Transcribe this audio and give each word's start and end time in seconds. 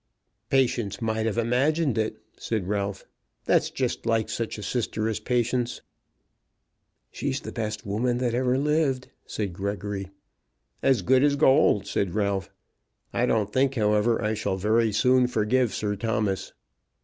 "Patience 0.49 0.99
might 0.99 1.27
have 1.27 1.37
imagined 1.37 1.95
it," 1.95 2.23
said 2.35 2.67
Ralph. 2.67 3.05
"That's 3.45 3.69
just 3.69 4.07
like 4.07 4.29
such 4.31 4.57
a 4.57 4.63
sister 4.63 5.07
as 5.07 5.19
Patience." 5.19 5.81
"She's 7.11 7.39
the 7.39 7.51
best 7.51 7.85
woman 7.85 8.17
that 8.17 8.33
ever 8.33 8.57
lived," 8.57 9.09
said 9.27 9.53
Gregory. 9.53 10.09
"As 10.81 11.03
good 11.03 11.23
as 11.23 11.35
gold," 11.35 11.85
said 11.85 12.15
Ralph. 12.15 12.51
"I 13.13 13.27
don't 13.27 13.53
think, 13.53 13.75
however, 13.75 14.19
I 14.19 14.33
shall 14.33 14.57
very 14.57 14.91
soon 14.91 15.27
forgive 15.27 15.71
Sir 15.71 15.95
Thomas." 15.95 16.51